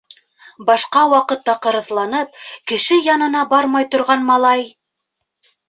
Башҡа 0.69 1.03
ваҡытта 1.11 1.55
ҡырыҫланып, 1.65 2.41
кеше 2.73 2.99
янына 3.11 3.45
бармай 3.55 3.89
торған 3.95 4.29
малай: 4.33 4.69